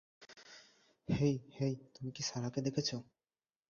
হেই, 1.07 1.35
hey 1.57 1.73
তুমি 1.93 2.09
কি 2.11 2.21
সারাকে 2.23 2.59
দেখেছ? 2.61 2.89